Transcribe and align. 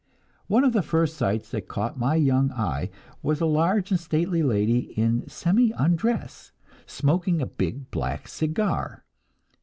One 0.47 0.63
of 0.63 0.73
the 0.73 0.81
first 0.81 1.15
sights 1.15 1.51
that 1.51 1.67
caught 1.67 1.95
my 1.99 2.15
young 2.15 2.51
eye 2.53 2.89
was 3.21 3.39
a 3.39 3.45
large 3.45 3.91
and 3.91 3.99
stately 3.99 4.41
lady 4.41 4.91
in 4.99 5.29
semi 5.29 5.71
undress, 5.77 6.51
smoking 6.87 7.39
a 7.39 7.45
big 7.45 7.91
black 7.91 8.27
cigar. 8.27 9.05